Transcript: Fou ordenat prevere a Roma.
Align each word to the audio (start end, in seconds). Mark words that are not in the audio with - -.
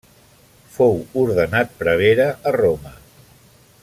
Fou 0.77 0.95
ordenat 1.25 1.75
prevere 1.83 2.27
a 2.53 2.55
Roma. 2.59 2.95